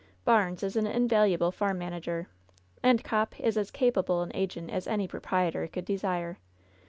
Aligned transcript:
Barnes 0.25 0.63
is 0.63 0.75
an 0.75 0.87
invaluable 0.87 1.51
farm 1.51 1.77
manager, 1.77 2.27
and 2.81 3.03
Copp 3.03 3.39
is 3.39 3.55
as 3.55 3.69
capable 3.69 4.23
an 4.23 4.31
agent 4.33 4.71
as 4.71 4.87
any 4.87 5.07
proprietor 5.07 5.67
could 5.67 5.85
desire. 5.85 6.39